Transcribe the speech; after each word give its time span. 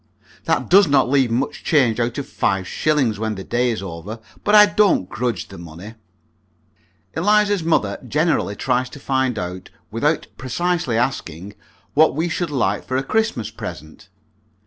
That 0.45 0.67
does 0.67 0.87
not 0.87 1.11
leave 1.11 1.29
much 1.29 1.63
change 1.63 1.99
out 1.99 2.17
of 2.17 2.27
five 2.27 2.67
shillings 2.67 3.19
when 3.19 3.35
the 3.35 3.43
day 3.43 3.69
is 3.69 3.83
over, 3.83 4.19
but 4.43 4.55
I 4.55 4.65
don't 4.65 5.07
grudge 5.07 5.49
the 5.49 5.59
money. 5.59 5.93
Eliza's 7.13 7.61
mother 7.63 7.99
generally 8.07 8.55
tries 8.55 8.89
to 8.89 8.99
find 8.99 9.37
out, 9.37 9.69
without 9.91 10.25
precisely 10.39 10.97
asking, 10.97 11.53
what 11.93 12.15
we 12.15 12.29
should 12.29 12.49
like 12.49 12.83
for 12.83 12.97
a 12.97 13.03
Christmas 13.03 13.51
present. 13.51 14.09